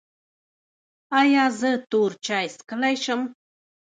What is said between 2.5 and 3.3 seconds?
څښلی شم؟